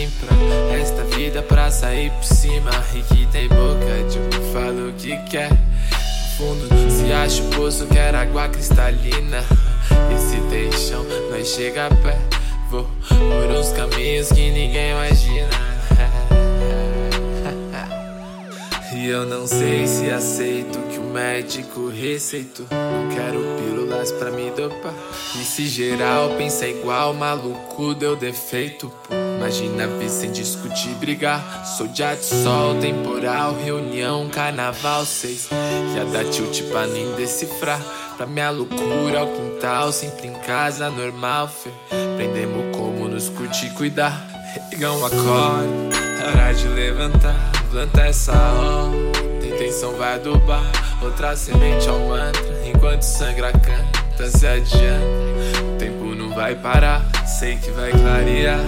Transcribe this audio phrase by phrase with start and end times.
[0.00, 2.70] pra esta vida pra sair por cima.
[2.94, 5.50] E que tem boca de um fala o que quer.
[5.50, 9.44] No fundo, se acha o poço, quer água cristalina.
[10.10, 12.18] E se tem chão, nós chega a pé.
[12.70, 15.50] Vou por uns caminhos que ninguém imagina.
[18.94, 22.66] E eu não sei se aceito que o médico receitou.
[22.70, 23.61] Não quero
[24.02, 24.92] pílulas pra me dopar.
[25.34, 29.14] E se geral pensa igual, maluco deu defeito, pô.
[29.38, 31.64] Imagina vir sem discutir, brigar.
[31.76, 35.48] Sou de sol, temporal, reunião, carnaval, seis.
[35.94, 37.80] Ia dar tilt pra nem decifrar.
[38.16, 41.70] Pra minha loucura, ao quintal, sempre em casa, normal, fê.
[42.16, 44.28] Prendemos como nos curtir, cuidar.
[44.78, 45.18] Um acorde,
[46.26, 47.52] hora de levantar.
[47.70, 48.32] Planta essa
[49.40, 50.91] tem tensão, vai adubar.
[51.02, 55.04] Outra semente ao mantra, enquanto sangra canta, se adianta.
[55.74, 58.60] O tempo não vai parar, sei que vai clarear.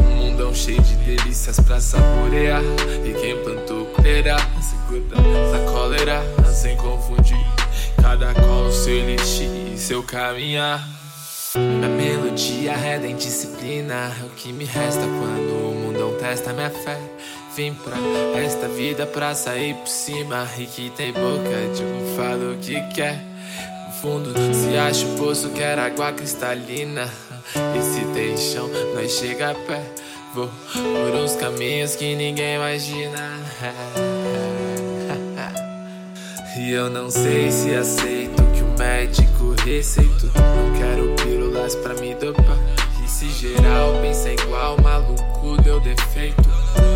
[0.00, 2.62] Um mundão cheio de delícias pra saborear.
[3.04, 7.46] E quem plantou colherá, segura essa cólera, sem confundir.
[8.02, 10.84] Cada qual o seu elixir e seu caminhar.
[11.56, 16.70] Minha melodia reda em disciplina É o que me resta quando o mundão testa minha
[16.70, 16.98] fé.
[17.56, 17.96] Vim pra
[18.38, 22.80] esta vida pra sair por cima E que tem boca de um fala o que
[22.94, 23.18] quer.
[23.86, 27.08] No fundo se acha o poço quer água cristalina.
[27.54, 29.82] E se tem chão nós chega a pé.
[30.34, 33.40] Vou por uns caminhos que ninguém imagina.
[36.58, 38.45] E eu não sei se aceito
[39.66, 42.56] o Não quero pílulas pra me dopar.
[43.04, 46.48] E se geral pensa igual, maluco deu defeito.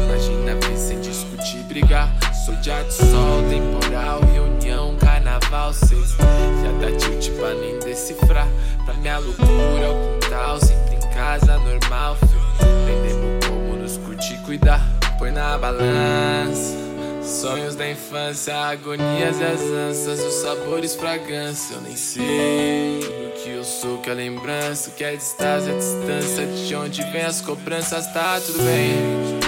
[0.06, 2.08] Imagina vir sem discutir, brigar.
[2.46, 8.46] Sou de sol, temporal, reunião, carnaval, seis Já dá tilt pra nem decifrar.
[8.84, 14.80] Pra minha loucura, ao quintal, sempre em casa, normal, fio Aprendemos como nos curtir, cuidar.
[15.18, 16.89] Põe na balança
[17.30, 21.74] Sonhos da infância, agonias e as ânsias, os sabores, fragrância.
[21.74, 25.78] Eu nem sei o que eu sou, que é lembrança, o que é distância, a
[25.78, 29.38] distância, de onde vem as cobranças, tá tudo bem.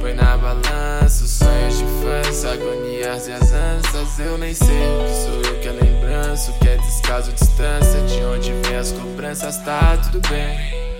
[0.00, 4.18] Põe na balança os sonhos de infância, agonias e as ânsias.
[4.18, 8.00] Eu nem sei o que sou eu, que é lembrança, o que é descaso, distância,
[8.02, 10.91] de onde vem as cobranças, tá tudo bem.